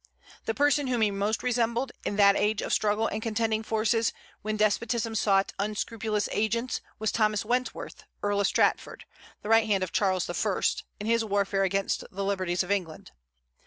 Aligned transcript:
The 0.45 0.55
person 0.55 0.87
whom 0.87 1.01
he 1.01 1.11
most 1.11 1.43
resembled, 1.43 1.91
in 2.03 2.15
that 2.15 2.35
age 2.35 2.63
of 2.63 2.73
struggle 2.73 3.05
and 3.05 3.21
contending 3.21 3.61
forces, 3.61 4.11
when 4.41 4.57
despotism 4.57 5.13
sought 5.13 5.53
unscrupulous 5.59 6.27
agents, 6.31 6.81
was 6.97 7.11
Thomas 7.11 7.45
Wentworth, 7.45 8.05
Earl 8.23 8.41
of 8.41 8.47
Strafford, 8.47 9.05
the 9.43 9.49
right 9.49 9.67
hand 9.67 9.83
of 9.83 9.91
Charles 9.91 10.27
I., 10.27 10.59
in 10.99 11.05
his 11.05 11.23
warfare 11.23 11.61
against 11.63 12.03
the 12.09 12.23
liberties 12.25 12.63
of 12.63 12.71
England. 12.71 13.11